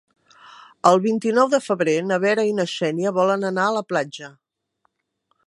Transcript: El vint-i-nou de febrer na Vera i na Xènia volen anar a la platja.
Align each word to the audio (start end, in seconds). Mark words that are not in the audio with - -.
El 0.91 0.95
vint-i-nou 1.03 1.51
de 1.51 1.59
febrer 1.65 1.95
na 2.07 2.19
Vera 2.25 2.47
i 2.53 2.57
na 2.61 2.67
Xènia 2.73 3.13
volen 3.19 3.47
anar 3.53 3.69
a 3.69 3.77
la 3.79 3.85
platja. 3.93 4.33